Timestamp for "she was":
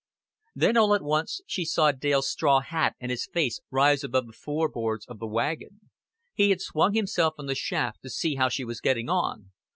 8.49-8.81